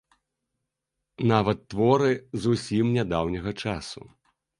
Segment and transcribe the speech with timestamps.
[1.31, 2.09] Нават творы
[2.45, 4.01] зусім нядаўняга часу.